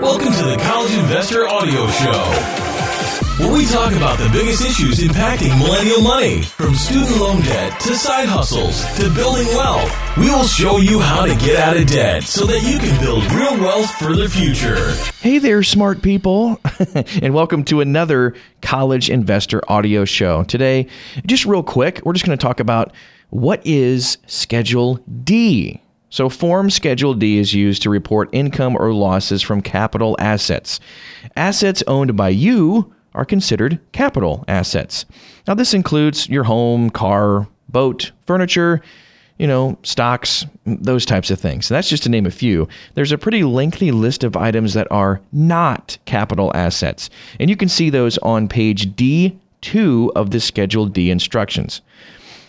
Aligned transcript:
Welcome 0.00 0.32
to 0.32 0.44
the 0.44 0.56
College 0.62 0.94
Investor 0.94 1.48
Audio 1.48 1.88
Show 1.88 2.68
where 3.38 3.52
we 3.52 3.64
talk 3.66 3.92
about 3.92 4.18
the 4.18 4.28
biggest 4.30 4.64
issues 4.64 4.98
impacting 4.98 5.56
millennial 5.58 6.02
money, 6.02 6.42
from 6.42 6.74
student 6.74 7.20
loan 7.20 7.40
debt 7.42 7.78
to 7.80 7.94
side 7.94 8.28
hustles 8.28 8.84
to 8.96 9.08
building 9.14 9.46
wealth. 9.48 9.92
We 10.16 10.28
will 10.28 10.44
show 10.44 10.78
you 10.78 10.98
how 10.98 11.24
to 11.24 11.36
get 11.36 11.54
out 11.54 11.76
of 11.76 11.86
debt 11.86 12.24
so 12.24 12.46
that 12.46 12.62
you 12.64 12.80
can 12.80 13.00
build 13.00 13.24
real 13.32 13.56
wealth 13.60 13.90
for 13.92 14.16
the 14.16 14.28
future. 14.28 14.92
Hey 15.20 15.38
there, 15.38 15.62
smart 15.62 16.02
people, 16.02 16.60
and 17.22 17.32
welcome 17.32 17.62
to 17.66 17.80
another 17.80 18.34
College 18.60 19.08
Investor 19.08 19.62
Audio 19.70 20.04
Show. 20.04 20.42
Today, 20.42 20.88
just 21.24 21.46
real 21.46 21.62
quick, 21.62 22.02
we're 22.04 22.14
just 22.14 22.24
going 22.24 22.36
to 22.36 22.42
talk 22.42 22.58
about 22.58 22.92
what 23.30 23.64
is 23.64 24.18
Schedule 24.26 24.96
D. 25.22 25.80
So, 26.10 26.28
Form 26.28 26.70
Schedule 26.70 27.14
D 27.14 27.38
is 27.38 27.52
used 27.52 27.82
to 27.82 27.90
report 27.90 28.30
income 28.32 28.76
or 28.78 28.92
losses 28.92 29.42
from 29.42 29.60
capital 29.60 30.16
assets. 30.18 30.80
Assets 31.36 31.82
owned 31.86 32.16
by 32.16 32.30
you 32.30 32.94
are 33.14 33.24
considered 33.24 33.78
capital 33.92 34.44
assets. 34.48 35.04
Now, 35.46 35.54
this 35.54 35.74
includes 35.74 36.28
your 36.28 36.44
home, 36.44 36.88
car, 36.88 37.46
boat, 37.68 38.12
furniture, 38.26 38.80
you 39.38 39.46
know, 39.46 39.78
stocks, 39.82 40.46
those 40.66 41.06
types 41.06 41.30
of 41.30 41.38
things. 41.38 41.68
That's 41.68 41.88
just 41.88 42.02
to 42.04 42.08
name 42.08 42.26
a 42.26 42.30
few. 42.30 42.68
There's 42.94 43.12
a 43.12 43.18
pretty 43.18 43.44
lengthy 43.44 43.92
list 43.92 44.24
of 44.24 44.36
items 44.36 44.74
that 44.74 44.90
are 44.90 45.20
not 45.32 45.98
capital 46.06 46.50
assets. 46.54 47.08
And 47.38 47.48
you 47.48 47.56
can 47.56 47.68
see 47.68 47.90
those 47.90 48.18
on 48.18 48.48
page 48.48 48.94
D2 48.96 50.10
of 50.16 50.30
the 50.30 50.40
Schedule 50.40 50.86
D 50.86 51.10
instructions. 51.10 51.82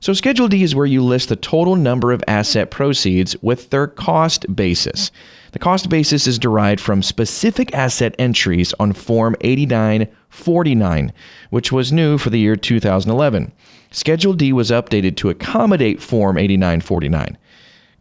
So, 0.01 0.13
Schedule 0.13 0.47
D 0.47 0.63
is 0.63 0.75
where 0.75 0.85
you 0.85 1.03
list 1.03 1.29
the 1.29 1.35
total 1.35 1.75
number 1.75 2.11
of 2.11 2.23
asset 2.27 2.71
proceeds 2.71 3.35
with 3.41 3.69
their 3.69 3.87
cost 3.87 4.55
basis. 4.55 5.11
The 5.51 5.59
cost 5.59 5.89
basis 5.89 6.25
is 6.25 6.39
derived 6.39 6.79
from 6.79 7.03
specific 7.03 7.73
asset 7.73 8.15
entries 8.17 8.73
on 8.79 8.93
Form 8.93 9.35
8949, 9.41 11.11
which 11.49 11.71
was 11.71 11.91
new 11.91 12.17
for 12.17 12.29
the 12.29 12.39
year 12.39 12.55
2011. 12.55 13.51
Schedule 13.91 14.33
D 14.33 14.53
was 14.53 14.71
updated 14.71 15.17
to 15.17 15.29
accommodate 15.29 16.01
Form 16.01 16.37
8949. 16.37 17.37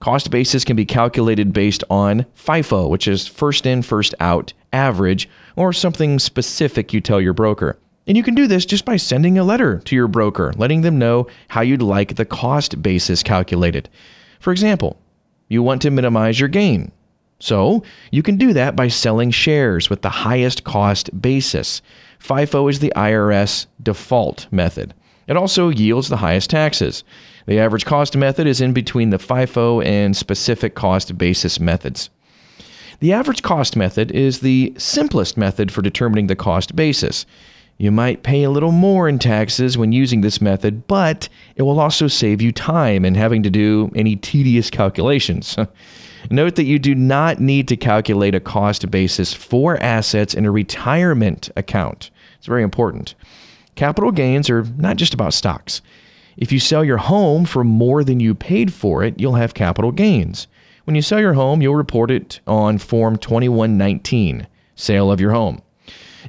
Cost 0.00 0.30
basis 0.30 0.64
can 0.64 0.76
be 0.76 0.84
calculated 0.84 1.52
based 1.52 1.82
on 1.90 2.24
FIFO, 2.36 2.88
which 2.88 3.08
is 3.08 3.26
first 3.26 3.66
in, 3.66 3.82
first 3.82 4.14
out, 4.20 4.52
average, 4.72 5.28
or 5.56 5.72
something 5.72 6.20
specific 6.20 6.92
you 6.92 7.00
tell 7.00 7.20
your 7.20 7.32
broker. 7.32 7.76
And 8.08 8.16
you 8.16 8.22
can 8.22 8.34
do 8.34 8.46
this 8.46 8.64
just 8.64 8.86
by 8.86 8.96
sending 8.96 9.36
a 9.36 9.44
letter 9.44 9.80
to 9.80 9.94
your 9.94 10.08
broker, 10.08 10.54
letting 10.56 10.80
them 10.80 10.98
know 10.98 11.26
how 11.48 11.60
you'd 11.60 11.82
like 11.82 12.16
the 12.16 12.24
cost 12.24 12.80
basis 12.82 13.22
calculated. 13.22 13.90
For 14.40 14.50
example, 14.50 14.98
you 15.48 15.62
want 15.62 15.82
to 15.82 15.90
minimize 15.90 16.40
your 16.40 16.48
gain. 16.48 16.90
So 17.38 17.84
you 18.10 18.22
can 18.22 18.36
do 18.36 18.54
that 18.54 18.74
by 18.74 18.88
selling 18.88 19.30
shares 19.30 19.90
with 19.90 20.00
the 20.00 20.08
highest 20.08 20.64
cost 20.64 21.20
basis. 21.20 21.82
FIFO 22.18 22.70
is 22.70 22.80
the 22.80 22.92
IRS 22.96 23.66
default 23.82 24.46
method. 24.50 24.94
It 25.26 25.36
also 25.36 25.68
yields 25.68 26.08
the 26.08 26.16
highest 26.16 26.48
taxes. 26.48 27.04
The 27.46 27.60
average 27.60 27.84
cost 27.84 28.16
method 28.16 28.46
is 28.46 28.62
in 28.62 28.72
between 28.72 29.10
the 29.10 29.18
FIFO 29.18 29.84
and 29.84 30.16
specific 30.16 30.74
cost 30.74 31.18
basis 31.18 31.60
methods. 31.60 32.08
The 33.00 33.12
average 33.12 33.42
cost 33.42 33.76
method 33.76 34.10
is 34.10 34.40
the 34.40 34.72
simplest 34.78 35.36
method 35.36 35.70
for 35.70 35.82
determining 35.82 36.26
the 36.26 36.34
cost 36.34 36.74
basis. 36.74 37.26
You 37.80 37.92
might 37.92 38.24
pay 38.24 38.42
a 38.42 38.50
little 38.50 38.72
more 38.72 39.08
in 39.08 39.20
taxes 39.20 39.78
when 39.78 39.92
using 39.92 40.20
this 40.20 40.40
method, 40.40 40.88
but 40.88 41.28
it 41.54 41.62
will 41.62 41.78
also 41.78 42.08
save 42.08 42.42
you 42.42 42.50
time 42.50 43.04
in 43.04 43.14
having 43.14 43.44
to 43.44 43.50
do 43.50 43.92
any 43.94 44.16
tedious 44.16 44.68
calculations. 44.68 45.56
Note 46.30 46.56
that 46.56 46.64
you 46.64 46.80
do 46.80 46.96
not 46.96 47.38
need 47.38 47.68
to 47.68 47.76
calculate 47.76 48.34
a 48.34 48.40
cost 48.40 48.90
basis 48.90 49.32
for 49.32 49.80
assets 49.80 50.34
in 50.34 50.44
a 50.44 50.50
retirement 50.50 51.50
account. 51.56 52.10
It's 52.36 52.48
very 52.48 52.64
important. 52.64 53.14
Capital 53.76 54.10
gains 54.10 54.50
are 54.50 54.64
not 54.76 54.96
just 54.96 55.14
about 55.14 55.32
stocks. 55.32 55.80
If 56.36 56.50
you 56.50 56.58
sell 56.58 56.84
your 56.84 56.96
home 56.96 57.44
for 57.44 57.62
more 57.62 58.02
than 58.02 58.18
you 58.18 58.34
paid 58.34 58.72
for 58.72 59.04
it, 59.04 59.20
you'll 59.20 59.34
have 59.34 59.54
capital 59.54 59.92
gains. 59.92 60.48
When 60.82 60.96
you 60.96 61.02
sell 61.02 61.20
your 61.20 61.34
home, 61.34 61.62
you'll 61.62 61.76
report 61.76 62.10
it 62.10 62.40
on 62.44 62.78
Form 62.78 63.18
2119, 63.18 64.48
sale 64.74 65.12
of 65.12 65.20
your 65.20 65.30
home. 65.30 65.62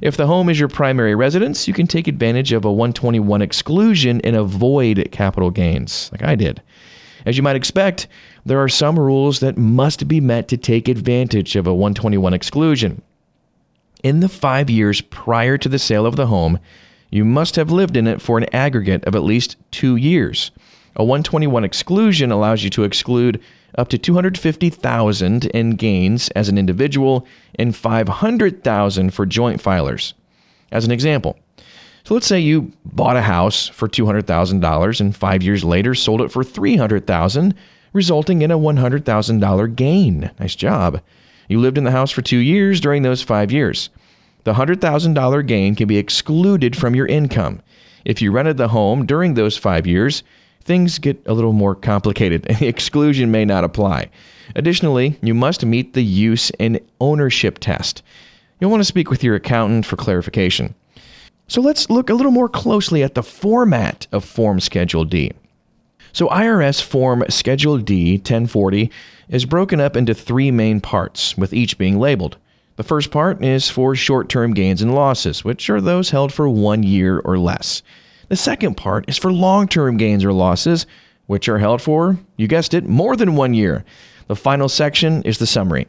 If 0.00 0.16
the 0.16 0.26
home 0.26 0.48
is 0.48 0.58
your 0.58 0.68
primary 0.68 1.14
residence, 1.14 1.68
you 1.68 1.74
can 1.74 1.86
take 1.86 2.08
advantage 2.08 2.52
of 2.52 2.64
a 2.64 2.72
121 2.72 3.42
exclusion 3.42 4.20
and 4.22 4.34
avoid 4.34 5.08
capital 5.12 5.50
gains, 5.50 6.10
like 6.12 6.22
I 6.22 6.34
did. 6.34 6.62
As 7.26 7.36
you 7.36 7.42
might 7.42 7.56
expect, 7.56 8.08
there 8.46 8.62
are 8.62 8.68
some 8.68 8.98
rules 8.98 9.40
that 9.40 9.58
must 9.58 10.08
be 10.08 10.20
met 10.20 10.48
to 10.48 10.56
take 10.56 10.88
advantage 10.88 11.54
of 11.54 11.66
a 11.66 11.74
121 11.74 12.32
exclusion. 12.32 13.02
In 14.02 14.20
the 14.20 14.28
five 14.28 14.70
years 14.70 15.02
prior 15.02 15.58
to 15.58 15.68
the 15.68 15.78
sale 15.78 16.06
of 16.06 16.16
the 16.16 16.28
home, 16.28 16.58
you 17.10 17.24
must 17.24 17.56
have 17.56 17.70
lived 17.70 17.96
in 17.96 18.06
it 18.06 18.22
for 18.22 18.38
an 18.38 18.46
aggregate 18.54 19.04
of 19.04 19.14
at 19.14 19.22
least 19.22 19.56
two 19.70 19.96
years. 19.96 20.50
A 21.00 21.02
121 21.02 21.64
exclusion 21.64 22.30
allows 22.30 22.62
you 22.62 22.68
to 22.68 22.84
exclude 22.84 23.40
up 23.78 23.88
to 23.88 23.96
250,000 23.96 25.46
in 25.46 25.70
gains 25.70 26.28
as 26.36 26.50
an 26.50 26.58
individual 26.58 27.26
and 27.54 27.74
500,000 27.74 29.08
for 29.08 29.24
joint 29.24 29.62
filers. 29.62 30.12
As 30.70 30.84
an 30.84 30.90
example, 30.90 31.38
so 32.04 32.12
let's 32.12 32.26
say 32.26 32.38
you 32.38 32.72
bought 32.84 33.16
a 33.16 33.22
house 33.22 33.66
for 33.66 33.88
$200,000 33.88 35.00
and 35.00 35.16
5 35.16 35.42
years 35.42 35.64
later 35.64 35.94
sold 35.94 36.20
it 36.20 36.30
for 36.30 36.44
300,000, 36.44 37.54
resulting 37.94 38.42
in 38.42 38.50
a 38.50 38.58
$100,000 38.58 39.76
gain. 39.76 40.30
Nice 40.38 40.54
job. 40.54 41.00
You 41.48 41.60
lived 41.60 41.78
in 41.78 41.84
the 41.84 41.92
house 41.92 42.10
for 42.10 42.20
2 42.20 42.36
years 42.36 42.78
during 42.78 43.04
those 43.04 43.22
5 43.22 43.50
years. 43.50 43.88
The 44.44 44.52
$100,000 44.52 45.46
gain 45.46 45.74
can 45.76 45.88
be 45.88 45.96
excluded 45.96 46.76
from 46.76 46.94
your 46.94 47.06
income. 47.06 47.62
If 48.04 48.20
you 48.20 48.32
rented 48.32 48.58
the 48.58 48.68
home 48.68 49.06
during 49.06 49.32
those 49.32 49.56
5 49.56 49.86
years, 49.86 50.22
things 50.62 50.98
get 50.98 51.20
a 51.26 51.34
little 51.34 51.52
more 51.52 51.74
complicated 51.74 52.46
and 52.46 52.58
the 52.60 52.68
exclusion 52.68 53.30
may 53.30 53.44
not 53.44 53.64
apply. 53.64 54.10
Additionally, 54.54 55.18
you 55.22 55.34
must 55.34 55.64
meet 55.64 55.94
the 55.94 56.02
use 56.02 56.50
and 56.58 56.80
ownership 57.00 57.58
test. 57.58 58.02
You'll 58.58 58.70
want 58.70 58.80
to 58.80 58.84
speak 58.84 59.10
with 59.10 59.24
your 59.24 59.36
accountant 59.36 59.86
for 59.86 59.96
clarification. 59.96 60.74
So 61.48 61.60
let's 61.60 61.90
look 61.90 62.10
a 62.10 62.14
little 62.14 62.32
more 62.32 62.48
closely 62.48 63.02
at 63.02 63.14
the 63.14 63.22
format 63.22 64.06
of 64.12 64.24
Form 64.24 64.60
Schedule 64.60 65.04
D. 65.04 65.32
So 66.12 66.28
IRS 66.28 66.82
Form 66.82 67.24
Schedule 67.28 67.78
D 67.78 68.14
1040 68.14 68.90
is 69.28 69.44
broken 69.44 69.80
up 69.80 69.96
into 69.96 70.14
three 70.14 70.50
main 70.50 70.80
parts, 70.80 71.36
with 71.36 71.52
each 71.52 71.78
being 71.78 71.98
labeled. 71.98 72.36
The 72.76 72.82
first 72.82 73.10
part 73.10 73.44
is 73.44 73.68
for 73.68 73.94
short 73.94 74.28
term 74.28 74.54
gains 74.54 74.82
and 74.82 74.94
losses, 74.94 75.44
which 75.44 75.70
are 75.70 75.80
those 75.80 76.10
held 76.10 76.32
for 76.32 76.48
one 76.48 76.82
year 76.82 77.18
or 77.20 77.38
less. 77.38 77.82
The 78.30 78.36
second 78.36 78.76
part 78.76 79.04
is 79.08 79.18
for 79.18 79.32
long 79.32 79.66
term 79.66 79.96
gains 79.96 80.24
or 80.24 80.32
losses, 80.32 80.86
which 81.26 81.48
are 81.48 81.58
held 81.58 81.82
for, 81.82 82.16
you 82.36 82.46
guessed 82.46 82.74
it, 82.74 82.86
more 82.86 83.16
than 83.16 83.34
one 83.34 83.54
year. 83.54 83.84
The 84.28 84.36
final 84.36 84.68
section 84.68 85.24
is 85.24 85.38
the 85.38 85.48
summary. 85.48 85.88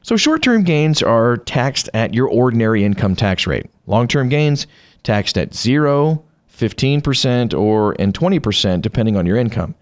So 0.00 0.16
short 0.16 0.42
term 0.42 0.64
gains 0.64 1.02
are 1.02 1.36
taxed 1.36 1.90
at 1.92 2.14
your 2.14 2.28
ordinary 2.28 2.82
income 2.82 3.14
tax 3.14 3.46
rate. 3.46 3.66
Long 3.86 4.08
term 4.08 4.30
gains 4.30 4.66
taxed 5.02 5.36
at 5.36 5.54
0, 5.54 6.24
15%, 6.50 7.52
or 7.52 7.94
and 7.98 8.18
20% 8.18 8.80
depending 8.80 9.18
on 9.18 9.26
your 9.26 9.36
income. 9.36 9.74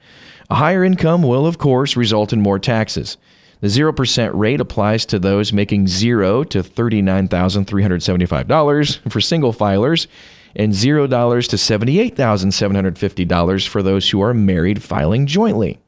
A 0.50 0.56
higher 0.56 0.82
income 0.82 1.22
will 1.22 1.46
of 1.46 1.58
course 1.58 1.96
result 1.96 2.32
in 2.32 2.40
more 2.40 2.58
taxes. 2.58 3.18
The 3.60 3.68
0% 3.68 4.32
rate 4.34 4.60
applies 4.60 5.06
to 5.06 5.20
those 5.20 5.52
making 5.52 5.86
0 5.86 6.42
to 6.44 6.64
$39,375 6.64 9.12
for 9.12 9.20
single 9.20 9.52
filers 9.52 10.08
and 10.56 10.72
$0 10.72 11.48
to 11.48 11.56
$78,750 11.56 13.68
for 13.68 13.82
those 13.82 14.08
who 14.10 14.22
are 14.22 14.34
married 14.34 14.82
filing 14.82 15.26
jointly. 15.26 15.78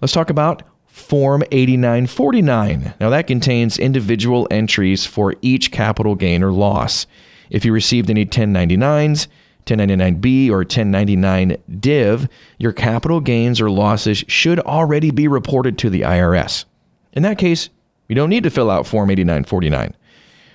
Let's 0.00 0.12
talk 0.12 0.30
about 0.30 0.62
Form 0.86 1.42
8949. 1.50 2.94
Now, 3.00 3.10
that 3.10 3.26
contains 3.26 3.78
individual 3.78 4.46
entries 4.50 5.06
for 5.06 5.34
each 5.40 5.72
capital 5.72 6.14
gain 6.14 6.42
or 6.42 6.52
loss. 6.52 7.06
If 7.48 7.64
you 7.64 7.72
received 7.72 8.10
any 8.10 8.26
1099s, 8.26 9.28
1099B, 9.66 10.50
or 10.50 10.58
1099 10.58 11.56
div, 11.80 12.28
your 12.58 12.72
capital 12.72 13.20
gains 13.20 13.60
or 13.60 13.70
losses 13.70 14.24
should 14.28 14.58
already 14.60 15.10
be 15.10 15.28
reported 15.28 15.78
to 15.78 15.88
the 15.88 16.02
IRS. 16.02 16.66
In 17.12 17.22
that 17.22 17.38
case, 17.38 17.70
you 18.08 18.14
don't 18.14 18.30
need 18.30 18.42
to 18.42 18.50
fill 18.50 18.70
out 18.70 18.86
Form 18.86 19.10
8949. 19.10 19.94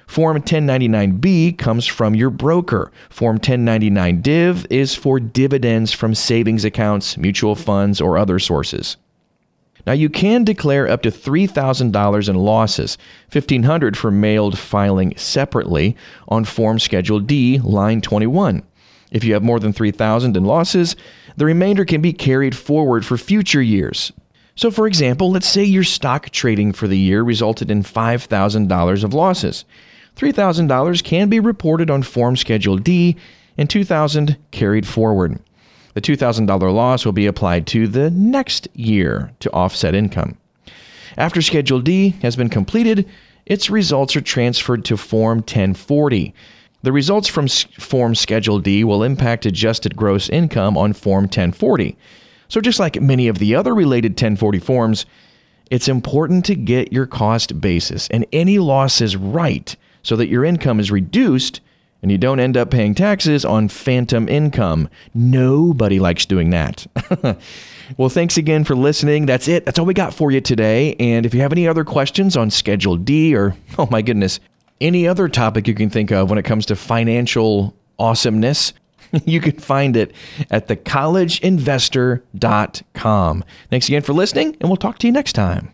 Form 0.08 0.42
1099B 0.42 1.58
comes 1.58 1.86
from 1.86 2.16
your 2.16 2.30
broker. 2.30 2.92
Form 3.10 3.36
1099 3.36 4.22
div 4.22 4.66
is 4.70 4.96
for 4.96 5.20
dividends 5.20 5.92
from 5.92 6.16
savings 6.16 6.66
accounts, 6.66 7.18
mutual 7.18 7.56
funds, 7.56 8.02
or 8.02 8.18
other 8.18 8.40
sources. 8.40 8.98
Now 9.86 9.94
you 9.94 10.10
can 10.10 10.44
declare 10.44 10.90
up 10.90 11.02
to 11.04 11.12
$3,000 11.12 12.30
in 12.30 12.36
losses, 12.36 12.98
$1,500 13.32 13.96
for 13.96 14.10
mailed 14.10 14.58
filing 14.58 15.16
separately 15.18 15.96
on 16.28 16.46
form 16.46 16.80
schedule 16.80 17.20
D, 17.20 17.60
line 17.60 18.02
21. 18.02 18.64
If 19.12 19.24
you 19.24 19.34
have 19.34 19.44
more 19.44 19.60
than 19.60 19.72
3000 19.72 20.36
in 20.36 20.44
losses, 20.46 20.96
the 21.36 21.46
remainder 21.46 21.86
can 21.86 22.02
be 22.02 22.12
carried 22.12 22.56
forward 22.56 23.06
for 23.06 23.18
future 23.18 23.62
years. 23.62 24.12
So, 24.56 24.72
for 24.72 24.88
example, 24.88 25.32
let's 25.32 25.48
say 25.48 25.64
your 25.64 25.84
stock 25.84 26.32
trading 26.32 26.74
for 26.74 26.88
the 26.88 26.98
year 26.98 27.22
resulted 27.22 27.70
in 27.70 27.84
$5,000 27.84 29.04
of 29.04 29.14
losses. 29.14 29.66
$3,000 30.18 31.04
can 31.04 31.30
be 31.30 31.40
reported 31.40 31.92
on 31.92 32.02
Form 32.02 32.36
Schedule 32.36 32.78
D 32.78 33.16
and 33.58 33.70
2,000 33.70 34.38
carried 34.52 34.88
forward. 34.88 35.40
The 35.94 36.02
$2,000 36.02 36.74
loss 36.74 37.06
will 37.06 37.14
be 37.14 37.28
applied 37.28 37.68
to 37.68 37.88
the 37.88 38.10
next 38.10 38.68
year 38.74 39.32
to 39.40 39.52
offset 39.52 39.96
income. 39.96 40.38
After 41.18 41.42
Schedule 41.42 41.82
D 41.82 42.10
has 42.22 42.36
been 42.36 42.50
completed, 42.50 43.08
its 43.46 43.70
results 43.70 44.16
are 44.16 44.22
transferred 44.22 44.86
to 44.86 44.98
Form 44.98 45.40
1040. 45.40 46.34
The 46.84 46.92
results 46.92 47.28
from 47.28 47.48
Form 47.48 48.14
Schedule 48.14 48.60
D 48.60 48.84
will 48.84 49.04
impact 49.04 49.46
adjusted 49.46 49.96
gross 49.96 50.30
income 50.30 50.78
on 50.78 50.94
Form 50.94 51.24
1040. 51.24 51.98
So, 52.50 52.62
just 52.62 52.80
like 52.80 53.02
many 53.02 53.28
of 53.28 53.40
the 53.40 53.56
other 53.56 53.74
related 53.74 54.12
1040 54.12 54.60
forms, 54.60 55.06
it's 55.70 55.88
important 55.88 56.46
to 56.46 56.56
get 56.56 56.94
your 56.94 57.06
cost 57.06 57.60
basis 57.60 58.08
and 58.10 58.26
any 58.32 58.60
losses 58.60 59.18
right 59.18 59.76
so 60.08 60.16
that 60.16 60.30
your 60.30 60.46
income 60.46 60.80
is 60.80 60.90
reduced 60.90 61.60
and 62.02 62.10
you 62.10 62.18
don't 62.18 62.40
end 62.40 62.56
up 62.56 62.72
paying 62.72 62.96
taxes 62.96 63.44
on 63.44 63.68
phantom 63.68 64.30
income. 64.30 64.88
Nobody 65.14 66.00
likes 66.00 66.26
doing 66.26 66.52
that. 66.52 66.88
well, 67.98 68.08
thanks 68.08 68.38
again 68.38 68.64
for 68.64 68.74
listening. 68.74 69.26
That's 69.26 69.50
it. 69.50 69.66
That's 69.66 69.78
all 69.78 69.86
we 69.86 69.94
got 69.94 70.14
for 70.14 70.32
you 70.32 70.40
today. 70.40 70.96
And 70.98 71.26
if 71.26 71.34
you 71.34 71.42
have 71.42 71.52
any 71.52 71.68
other 71.68 71.84
questions 71.84 72.38
on 72.38 72.52
Schedule 72.52 72.96
D 72.96 73.36
or, 73.36 73.58
oh 73.78 73.90
my 73.92 74.02
goodness, 74.02 74.40
any 74.80 75.10
other 75.10 75.28
topic 75.28 75.68
you 75.68 75.74
can 75.74 75.90
think 75.90 76.10
of 76.10 76.30
when 76.30 76.40
it 76.40 76.44
comes 76.44 76.66
to 76.68 76.78
financial 76.78 77.76
awesomeness, 78.00 78.72
you 79.26 79.42
can 79.42 79.60
find 79.60 79.98
it 79.98 80.14
at 80.50 80.70
thecollegeinvestor.com. 80.70 83.44
Thanks 83.70 83.90
again 83.90 84.04
for 84.04 84.14
listening, 84.14 84.56
and 84.62 84.70
we'll 84.70 84.78
talk 84.78 85.00
to 85.00 85.08
you 85.08 85.12
next 85.12 85.34
time. 85.34 85.74